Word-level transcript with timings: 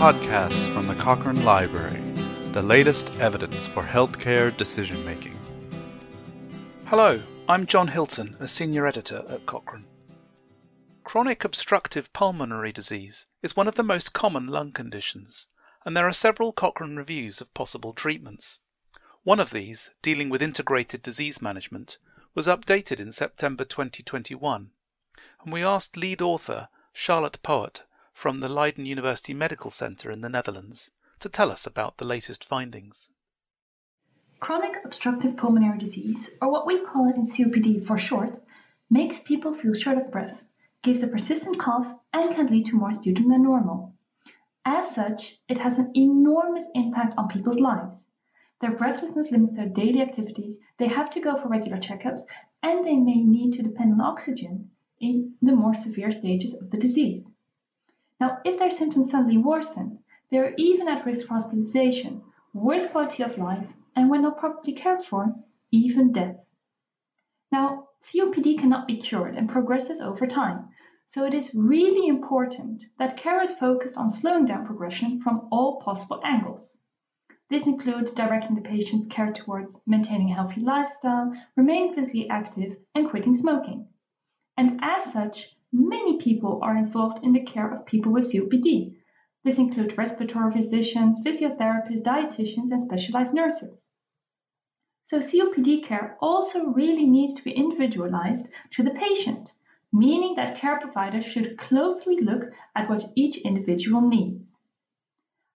podcasts 0.00 0.66
from 0.72 0.86
the 0.86 0.94
Cochrane 0.94 1.44
Library, 1.44 2.00
the 2.52 2.62
latest 2.62 3.10
evidence 3.20 3.66
for 3.66 3.82
healthcare 3.82 4.56
decision 4.56 5.04
making. 5.04 5.38
Hello, 6.86 7.20
I'm 7.46 7.66
John 7.66 7.88
Hilton, 7.88 8.34
a 8.40 8.48
senior 8.48 8.86
editor 8.86 9.26
at 9.28 9.44
Cochrane. 9.44 9.84
Chronic 11.04 11.44
obstructive 11.44 12.10
pulmonary 12.14 12.72
disease 12.72 13.26
is 13.42 13.54
one 13.54 13.68
of 13.68 13.74
the 13.74 13.82
most 13.82 14.14
common 14.14 14.46
lung 14.46 14.72
conditions, 14.72 15.48
and 15.84 15.94
there 15.94 16.08
are 16.08 16.14
several 16.14 16.54
Cochrane 16.54 16.96
reviews 16.96 17.42
of 17.42 17.52
possible 17.52 17.92
treatments. 17.92 18.60
One 19.22 19.38
of 19.38 19.50
these, 19.50 19.90
dealing 20.00 20.30
with 20.30 20.40
integrated 20.40 21.02
disease 21.02 21.42
management, 21.42 21.98
was 22.34 22.46
updated 22.46 23.00
in 23.00 23.12
September 23.12 23.66
2021, 23.66 24.70
and 25.44 25.52
we 25.52 25.62
asked 25.62 25.98
lead 25.98 26.22
author 26.22 26.68
Charlotte 26.94 27.38
Poot 27.42 27.82
from 28.20 28.40
the 28.40 28.50
Leiden 28.50 28.84
University 28.84 29.32
Medical 29.32 29.70
Center 29.70 30.10
in 30.10 30.20
the 30.20 30.28
Netherlands 30.28 30.90
to 31.20 31.28
tell 31.30 31.50
us 31.50 31.66
about 31.66 31.96
the 31.96 32.04
latest 32.04 32.44
findings. 32.44 33.10
Chronic 34.40 34.76
obstructive 34.84 35.38
pulmonary 35.38 35.78
disease, 35.78 36.36
or 36.42 36.52
what 36.52 36.66
we 36.66 36.78
call 36.82 37.08
it 37.08 37.16
in 37.16 37.22
COPD 37.22 37.82
for 37.82 37.96
short, 37.96 38.38
makes 38.90 39.20
people 39.20 39.54
feel 39.54 39.72
short 39.72 39.96
of 39.96 40.10
breath, 40.10 40.42
gives 40.82 41.02
a 41.02 41.08
persistent 41.08 41.58
cough, 41.58 41.94
and 42.12 42.30
can 42.34 42.48
lead 42.48 42.66
to 42.66 42.76
more 42.76 42.92
sputum 42.92 43.30
than 43.30 43.42
normal. 43.42 43.94
As 44.66 44.94
such, 44.94 45.38
it 45.48 45.56
has 45.56 45.78
an 45.78 45.90
enormous 45.96 46.66
impact 46.74 47.14
on 47.16 47.26
people's 47.26 47.58
lives. 47.58 48.06
Their 48.60 48.72
breathlessness 48.72 49.30
limits 49.30 49.56
their 49.56 49.70
daily 49.70 50.02
activities, 50.02 50.58
they 50.76 50.88
have 50.88 51.08
to 51.12 51.20
go 51.20 51.38
for 51.38 51.48
regular 51.48 51.78
checkups, 51.78 52.20
and 52.62 52.86
they 52.86 52.96
may 52.96 53.24
need 53.24 53.54
to 53.54 53.62
depend 53.62 53.92
on 53.92 54.02
oxygen 54.02 54.72
in 55.00 55.36
the 55.40 55.56
more 55.56 55.74
severe 55.74 56.12
stages 56.12 56.52
of 56.52 56.70
the 56.70 56.76
disease. 56.76 57.34
Now, 58.20 58.38
if 58.44 58.58
their 58.58 58.70
symptoms 58.70 59.10
suddenly 59.10 59.38
worsen, 59.38 60.04
they 60.30 60.38
are 60.38 60.52
even 60.58 60.88
at 60.88 61.06
risk 61.06 61.26
for 61.26 61.34
hospitalization, 61.34 62.22
worse 62.52 62.86
quality 62.86 63.22
of 63.22 63.38
life, 63.38 63.72
and 63.96 64.10
when 64.10 64.22
not 64.22 64.36
properly 64.36 64.74
cared 64.74 65.02
for, 65.02 65.34
even 65.70 66.12
death. 66.12 66.36
Now, 67.50 67.88
COPD 68.00 68.58
cannot 68.58 68.86
be 68.86 68.98
cured 68.98 69.36
and 69.36 69.48
progresses 69.48 70.00
over 70.00 70.26
time, 70.26 70.68
so 71.06 71.24
it 71.24 71.34
is 71.34 71.54
really 71.54 72.06
important 72.08 72.84
that 72.98 73.16
care 73.16 73.42
is 73.42 73.52
focused 73.52 73.96
on 73.96 74.10
slowing 74.10 74.44
down 74.44 74.66
progression 74.66 75.20
from 75.20 75.48
all 75.50 75.80
possible 75.80 76.20
angles. 76.22 76.78
This 77.48 77.66
includes 77.66 78.12
directing 78.12 78.54
the 78.54 78.60
patient's 78.60 79.06
care 79.06 79.32
towards 79.32 79.82
maintaining 79.86 80.30
a 80.30 80.34
healthy 80.34 80.60
lifestyle, 80.60 81.32
remaining 81.56 81.94
physically 81.94 82.28
active, 82.28 82.76
and 82.94 83.08
quitting 83.08 83.34
smoking. 83.34 83.88
And 84.56 84.78
as 84.82 85.10
such, 85.10 85.56
many 85.72 86.18
people 86.18 86.60
are 86.62 86.76
involved 86.76 87.24
in 87.24 87.32
the 87.32 87.44
care 87.44 87.72
of 87.72 87.86
people 87.86 88.12
with 88.12 88.32
COPD. 88.32 88.96
This 89.44 89.58
includes 89.58 89.96
respiratory 89.96 90.52
physicians, 90.52 91.22
physiotherapists, 91.24 92.02
dietitians, 92.02 92.70
and 92.70 92.80
specialized 92.80 93.34
nurses. 93.34 93.88
So 95.02 95.18
COPD 95.18 95.82
care 95.82 96.16
also 96.20 96.66
really 96.66 97.06
needs 97.06 97.34
to 97.34 97.42
be 97.42 97.52
individualized 97.52 98.48
to 98.72 98.82
the 98.82 98.90
patient, 98.90 99.52
meaning 99.92 100.34
that 100.36 100.56
care 100.56 100.78
providers 100.78 101.24
should 101.24 101.58
closely 101.58 102.20
look 102.20 102.52
at 102.76 102.88
what 102.88 103.10
each 103.16 103.38
individual 103.38 104.02
needs. 104.02 104.58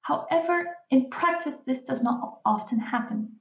However, 0.01 0.77
in 0.89 1.09
practice, 1.09 1.55
this 1.65 1.81
does 1.81 2.03
not 2.03 2.39
often 2.45 2.79
happen. 2.79 3.39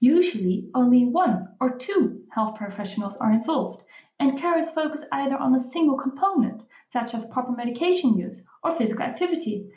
Usually, 0.00 0.70
only 0.74 1.06
one 1.06 1.48
or 1.60 1.76
two 1.76 2.24
health 2.30 2.54
professionals 2.54 3.16
are 3.16 3.32
involved, 3.32 3.82
and 4.20 4.38
care 4.38 4.56
is 4.56 4.70
focused 4.70 5.06
either 5.10 5.36
on 5.36 5.54
a 5.54 5.60
single 5.60 5.96
component, 5.96 6.66
such 6.86 7.14
as 7.14 7.24
proper 7.24 7.50
medication 7.50 8.16
use 8.16 8.46
or 8.62 8.70
physical 8.70 9.04
activity, 9.04 9.70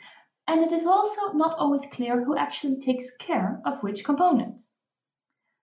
and 0.46 0.60
it 0.60 0.70
is 0.70 0.86
also 0.86 1.32
not 1.32 1.58
always 1.58 1.86
clear 1.86 2.22
who 2.22 2.36
actually 2.36 2.76
takes 2.76 3.16
care 3.16 3.60
of 3.64 3.82
which 3.82 4.04
component. 4.04 4.60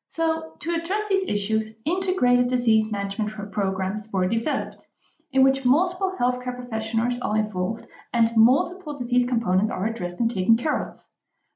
So, 0.07 0.55
to 0.59 0.73
address 0.73 1.07
these 1.07 1.27
issues, 1.29 1.77
integrated 1.85 2.47
disease 2.47 2.91
management 2.91 3.51
programs 3.51 4.09
were 4.11 4.27
developed 4.27 4.87
in 5.31 5.43
which 5.43 5.63
multiple 5.63 6.13
healthcare 6.19 6.55
professionals 6.55 7.17
are 7.21 7.37
involved 7.37 7.87
and 8.11 8.35
multiple 8.35 8.97
disease 8.97 9.23
components 9.23 9.69
are 9.69 9.85
addressed 9.85 10.19
and 10.19 10.29
taken 10.29 10.57
care 10.57 10.89
of. 10.89 11.05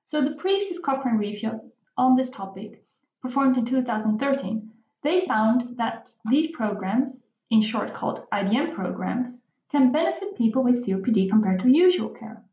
So 0.06 0.22
the 0.22 0.36
previous 0.36 0.80
Cochrane 0.80 1.18
review 1.18 1.72
on 1.98 2.16
this 2.16 2.30
topic, 2.30 2.86
performed 3.24 3.58
in 3.58 3.66
2013, 3.66 4.70
they 5.02 5.22
found 5.22 5.78
that 5.78 6.12
these 6.30 6.52
programs, 6.52 7.26
in 7.50 7.62
short 7.62 7.94
called 7.94 8.28
IDM 8.34 8.74
programs, 8.74 9.44
can 9.72 9.94
benefit 9.94 10.38
people 10.38 10.62
with 10.62 10.86
COPD 10.86 11.30
compared 11.30 11.62
to 11.62 11.70
usual 11.70 12.10
care. 12.10 12.44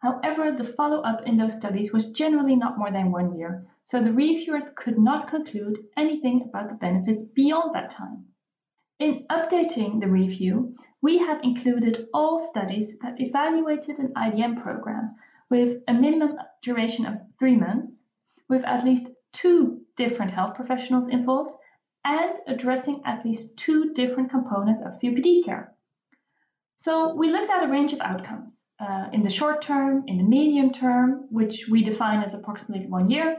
However, 0.00 0.52
the 0.52 0.64
follow 0.64 1.00
up 1.02 1.22
in 1.22 1.36
those 1.36 1.56
studies 1.56 1.92
was 1.92 2.12
generally 2.12 2.56
not 2.56 2.78
more 2.78 2.90
than 2.90 3.12
one 3.12 3.36
year, 3.38 3.66
so 3.84 4.02
the 4.02 4.12
reviewers 4.12 4.68
could 4.70 4.98
not 4.98 5.28
conclude 5.28 5.78
anything 5.96 6.42
about 6.42 6.68
the 6.68 6.74
benefits 6.74 7.22
beyond 7.22 7.74
that 7.74 7.90
time. 7.90 8.26
In 8.98 9.24
updating 9.30 10.00
the 10.00 10.08
review, 10.08 10.74
we 11.00 11.18
have 11.18 11.44
included 11.44 12.08
all 12.12 12.40
studies 12.40 12.98
that 12.98 13.20
evaluated 13.20 13.98
an 13.98 14.12
IDM 14.14 14.60
program 14.60 15.14
with 15.48 15.82
a 15.86 15.94
minimum 15.94 16.36
duration 16.60 17.06
of 17.06 17.20
three 17.38 17.56
months, 17.56 18.04
with 18.48 18.64
at 18.64 18.84
least 18.84 19.10
two 19.32 19.84
different 19.98 20.30
health 20.30 20.54
professionals 20.54 21.08
involved, 21.08 21.54
and 22.04 22.34
addressing 22.46 23.02
at 23.04 23.24
least 23.24 23.58
two 23.58 23.92
different 23.92 24.30
components 24.30 24.80
of 24.80 24.92
COPD 24.92 25.44
care. 25.44 25.74
So 26.76 27.14
we 27.16 27.30
looked 27.30 27.50
at 27.50 27.64
a 27.64 27.68
range 27.68 27.92
of 27.92 28.00
outcomes 28.00 28.64
uh, 28.78 29.08
in 29.12 29.22
the 29.22 29.36
short 29.38 29.60
term, 29.60 30.04
in 30.06 30.16
the 30.16 30.22
medium 30.22 30.70
term, 30.72 31.26
which 31.28 31.66
we 31.68 31.82
define 31.82 32.22
as 32.22 32.34
approximately 32.34 32.86
one 32.86 33.10
year, 33.10 33.38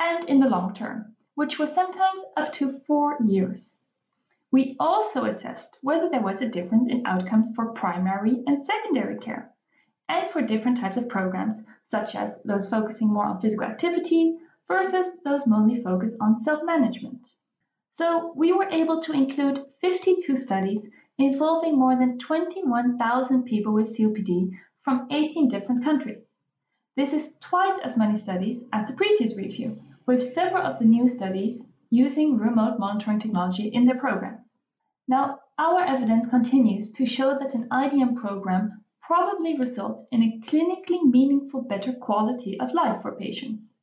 and 0.00 0.24
in 0.24 0.40
the 0.40 0.48
long 0.48 0.72
term, 0.72 1.14
which 1.34 1.58
was 1.58 1.74
sometimes 1.74 2.20
up 2.38 2.50
to 2.54 2.80
four 2.86 3.18
years. 3.22 3.84
We 4.50 4.76
also 4.80 5.26
assessed 5.26 5.78
whether 5.82 6.08
there 6.08 6.22
was 6.22 6.40
a 6.40 6.48
difference 6.48 6.88
in 6.88 7.06
outcomes 7.06 7.52
for 7.54 7.72
primary 7.72 8.42
and 8.46 8.62
secondary 8.62 9.18
care, 9.18 9.52
and 10.08 10.30
for 10.30 10.40
different 10.40 10.78
types 10.78 10.96
of 10.96 11.10
programs, 11.10 11.62
such 11.84 12.14
as 12.14 12.42
those 12.44 12.70
focusing 12.70 13.12
more 13.12 13.26
on 13.26 13.40
physical 13.40 13.66
activity 13.66 14.38
versus 14.70 15.18
those 15.24 15.48
mainly 15.48 15.82
focused 15.82 16.16
on 16.20 16.36
self 16.36 16.62
management. 16.62 17.26
So, 17.88 18.32
we 18.36 18.52
were 18.52 18.68
able 18.70 19.00
to 19.00 19.12
include 19.12 19.58
52 19.80 20.36
studies 20.36 20.88
involving 21.18 21.76
more 21.76 21.96
than 21.96 22.20
21,000 22.20 23.42
people 23.42 23.72
with 23.72 23.88
COPD 23.88 24.52
from 24.76 25.08
18 25.10 25.48
different 25.48 25.82
countries. 25.82 26.36
This 26.94 27.12
is 27.12 27.36
twice 27.40 27.78
as 27.80 27.96
many 27.96 28.14
studies 28.14 28.62
as 28.72 28.88
the 28.88 28.94
previous 28.94 29.36
review, 29.36 29.82
with 30.06 30.22
several 30.22 30.62
of 30.62 30.78
the 30.78 30.84
new 30.84 31.08
studies 31.08 31.72
using 31.90 32.38
remote 32.38 32.78
monitoring 32.78 33.18
technology 33.18 33.66
in 33.66 33.82
their 33.82 33.98
programs. 33.98 34.60
Now, 35.08 35.40
our 35.58 35.80
evidence 35.80 36.28
continues 36.28 36.92
to 36.92 37.06
show 37.06 37.36
that 37.36 37.56
an 37.56 37.68
IDM 37.70 38.14
program 38.14 38.84
probably 39.02 39.58
results 39.58 40.04
in 40.12 40.22
a 40.22 40.38
clinically 40.38 41.02
meaningful 41.02 41.62
better 41.62 41.92
quality 41.92 42.60
of 42.60 42.72
life 42.72 43.02
for 43.02 43.16
patients. 43.16 43.74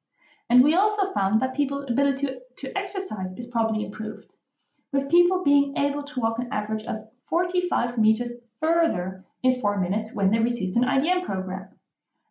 And 0.50 0.64
we 0.64 0.76
also 0.76 1.12
found 1.12 1.42
that 1.42 1.56
people's 1.56 1.84
ability 1.90 2.30
to, 2.58 2.78
exercise 2.78 3.34
is 3.34 3.48
probably 3.48 3.84
improved, 3.84 4.38
with 4.94 5.10
people 5.10 5.44
being 5.44 5.76
able 5.76 6.04
to 6.04 6.20
walk 6.22 6.40
an 6.40 6.48
average 6.54 6.84
of 6.86 7.02
45 7.26 7.98
meters 7.98 8.34
further 8.62 9.26
in 9.44 9.60
four 9.60 9.78
minutes 9.78 10.14
when 10.14 10.32
they 10.32 10.40
received 10.40 10.78
an 10.78 10.86
IDM 10.86 11.24
program. 11.24 11.68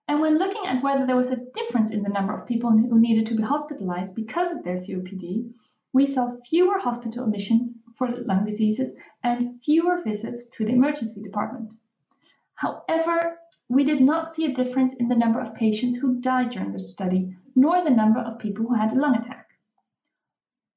And 0.09 0.21
when 0.21 0.39
looking 0.39 0.65
at 0.67 0.83
whether 0.83 1.05
there 1.05 1.17
was 1.17 1.31
a 1.31 1.45
difference 1.53 1.91
in 1.91 2.03
the 2.03 2.09
number 2.09 2.33
of 2.33 2.47
people 2.47 2.71
who 2.71 2.99
needed 2.99 3.27
to 3.27 3.35
be 3.35 3.43
hospitalized 3.43 4.15
because 4.15 4.51
of 4.51 4.65
their 4.65 4.77
COPD, 4.77 5.53
we 5.93 6.07
saw 6.07 6.31
fewer 6.49 6.79
hospital 6.79 7.25
admissions 7.25 7.83
for 7.97 8.09
lung 8.09 8.45
diseases 8.45 8.97
and 9.23 9.63
fewer 9.63 10.03
visits 10.03 10.49
to 10.51 10.65
the 10.65 10.73
emergency 10.73 11.23
department. 11.23 11.75
However, 12.57 13.39
we 13.69 13.85
did 13.85 14.01
not 14.01 14.33
see 14.33 14.45
a 14.45 14.53
difference 14.53 14.95
in 14.95 15.09
the 15.09 15.17
number 15.17 15.41
of 15.41 15.55
patients 15.55 15.97
who 15.97 16.21
died 16.21 16.51
during 16.51 16.73
the 16.73 16.79
study, 16.79 17.37
nor 17.55 17.83
the 17.83 17.91
number 17.91 18.21
of 18.21 18.39
people 18.39 18.67
who 18.67 18.75
had 18.75 18.93
a 18.93 18.97
lung 18.97 19.17
attack. 19.17 19.49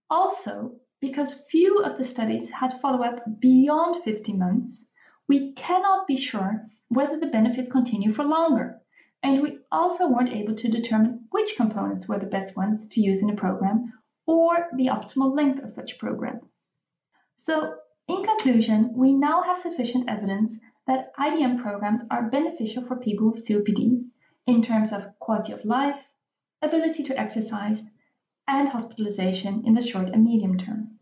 Also, 0.09 0.75
because 1.01 1.45
few 1.50 1.80
of 1.80 1.98
the 1.98 2.03
studies 2.03 2.50
had 2.50 2.80
follow 2.81 3.03
up 3.03 3.39
beyond 3.39 4.03
50 4.03 4.33
months, 4.33 4.88
we 5.27 5.53
cannot 5.53 6.06
be 6.06 6.15
sure 6.15 6.69
whether 6.89 7.19
the 7.19 7.27
benefits 7.27 7.71
continue 7.71 8.12
for 8.12 8.24
longer 8.24 8.81
and 9.21 9.42
we 9.42 9.59
also 9.71 10.09
weren't 10.09 10.31
able 10.31 10.56
to 10.56 10.69
determine 10.69 11.27
which 11.31 11.56
components 11.56 12.07
were 12.07 12.19
the 12.19 12.25
best 12.25 12.56
ones 12.56 12.88
to 12.88 13.01
use 13.01 13.21
in 13.21 13.30
a 13.30 13.36
program 13.36 13.94
or 14.25 14.69
the 14.75 14.88
optimal 14.88 15.36
length 15.36 15.63
of 15.63 15.69
such 15.69 15.94
a 15.94 15.98
program. 15.98 16.39
So, 17.36 17.75
in 18.07 18.24
conclusion, 18.24 18.94
we 18.95 19.13
now 19.13 19.44
have 19.44 19.57
sufficient 19.57 20.09
evidence 20.09 20.57
that 20.89 21.15
IDM 21.18 21.62
programs 21.62 22.03
are 22.09 22.31
beneficial 22.31 22.83
for 22.83 22.95
people 22.95 23.30
with 23.30 23.47
COPD 23.47 24.09
in 24.47 24.63
terms 24.63 24.91
of 24.91 25.19
quality 25.19 25.53
of 25.53 25.63
life, 25.63 26.09
ability 26.63 27.03
to 27.03 27.19
exercise, 27.19 27.91
and 28.47 28.68
hospitalization 28.68 29.68
in 29.68 29.74
the 29.74 29.83
short 29.83 30.09
and 30.09 30.24
medium 30.24 30.57
term. 30.57 30.97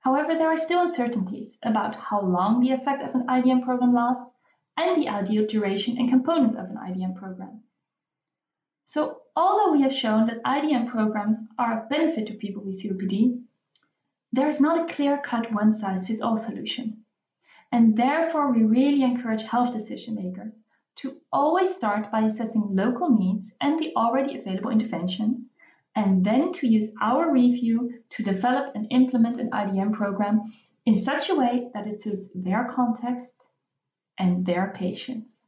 However, 0.00 0.34
there 0.34 0.48
are 0.48 0.58
still 0.58 0.82
uncertainties 0.82 1.58
about 1.62 1.94
how 1.94 2.20
long 2.20 2.60
the 2.60 2.72
effect 2.72 3.02
of 3.02 3.14
an 3.14 3.26
IDM 3.28 3.62
program 3.62 3.94
lasts 3.94 4.30
and 4.76 4.94
the 4.94 5.08
ideal 5.08 5.46
duration 5.46 5.96
and 5.96 6.10
components 6.10 6.54
of 6.54 6.66
an 6.66 6.76
IDM 6.76 7.16
program, 7.16 7.62
So, 8.84 9.22
although 9.34 9.72
we 9.72 9.80
have 9.80 9.94
shown 9.94 10.26
that 10.26 10.42
IDM 10.42 10.86
programs 10.86 11.48
are 11.58 11.80
of 11.80 11.88
benefit 11.88 12.26
to 12.26 12.34
people 12.34 12.62
with 12.62 12.78
COPD, 12.78 13.42
there 14.34 14.48
is 14.50 14.60
not 14.60 14.78
a 14.78 14.92
clear 14.92 15.16
cut 15.16 15.50
one 15.50 15.72
size 15.72 16.06
fits 16.06 16.20
all 16.20 16.36
solution. 16.36 17.06
And 17.70 17.96
therefore, 17.96 18.52
we 18.52 18.62
really 18.62 19.02
encourage 19.02 19.42
health 19.42 19.72
decision 19.72 20.14
makers 20.14 20.62
to 20.96 21.20
always 21.32 21.74
start 21.74 22.10
by 22.10 22.22
assessing 22.22 22.74
local 22.74 23.10
needs 23.10 23.54
and 23.60 23.78
the 23.78 23.92
already 23.94 24.38
available 24.38 24.70
interventions, 24.70 25.48
and 25.94 26.24
then 26.24 26.52
to 26.52 26.66
use 26.66 26.94
our 27.00 27.30
review 27.30 28.02
to 28.10 28.22
develop 28.22 28.74
and 28.74 28.86
implement 28.90 29.38
an 29.38 29.50
IDM 29.50 29.92
program 29.92 30.42
in 30.86 30.94
such 30.94 31.28
a 31.28 31.34
way 31.34 31.68
that 31.74 31.86
it 31.86 32.00
suits 32.00 32.30
their 32.34 32.64
context 32.64 33.48
and 34.16 34.46
their 34.46 34.72
patients. 34.74 35.46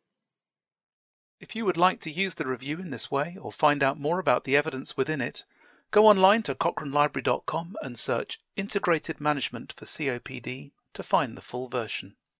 If 1.40 1.56
you 1.56 1.64
would 1.64 1.78
like 1.78 2.00
to 2.00 2.10
use 2.10 2.34
the 2.34 2.46
review 2.46 2.78
in 2.78 2.90
this 2.90 3.10
way 3.10 3.36
or 3.40 3.50
find 3.50 3.82
out 3.82 3.98
more 3.98 4.18
about 4.18 4.44
the 4.44 4.56
evidence 4.56 4.96
within 4.96 5.20
it, 5.20 5.44
go 5.90 6.06
online 6.06 6.42
to 6.42 6.54
cochranelibrary.com 6.54 7.76
and 7.82 7.98
search 7.98 8.40
Integrated 8.56 9.20
Management 9.20 9.72
for 9.72 9.86
COPD 9.86 10.72
to 10.94 11.02
find 11.02 11.36
the 11.36 11.42
full 11.42 11.68
version. 11.68 12.16